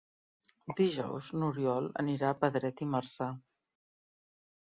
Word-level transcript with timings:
Dijous 0.79 1.27
n'Oriol 1.41 1.91
anirà 2.03 2.31
a 2.33 2.37
Pedret 2.45 2.83
i 2.85 2.89
Marzà. 2.95 3.27